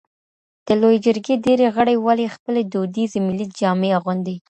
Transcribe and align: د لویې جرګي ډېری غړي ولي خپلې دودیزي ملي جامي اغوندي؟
د 0.65 0.67
لویې 0.81 1.03
جرګي 1.05 1.35
ډېری 1.45 1.67
غړي 1.75 1.95
ولي 2.05 2.27
خپلې 2.35 2.61
دودیزي 2.71 3.19
ملي 3.27 3.45
جامي 3.59 3.89
اغوندي؟ 3.97 4.35